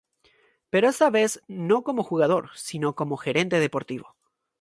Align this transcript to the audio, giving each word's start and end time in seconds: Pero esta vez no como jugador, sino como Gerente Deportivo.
Pero 0.71 0.89
esta 0.89 1.11
vez 1.11 1.43
no 1.47 1.83
como 1.83 2.01
jugador, 2.01 2.49
sino 2.55 2.95
como 2.95 3.17
Gerente 3.17 3.59
Deportivo. 3.59 4.15